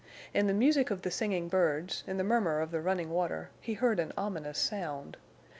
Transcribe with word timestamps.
In 0.33 0.47
the 0.47 0.53
music 0.55 0.89
of 0.89 1.03
the 1.03 1.11
singing 1.11 1.47
birds, 1.47 2.03
in 2.07 2.17
the 2.17 2.23
murmur 2.23 2.59
of 2.59 2.71
the 2.71 2.81
running 2.81 3.11
water, 3.11 3.51
he 3.61 3.75
heard 3.75 3.99
an 3.99 4.13
ominous 4.17 4.57
sound. 4.57 5.15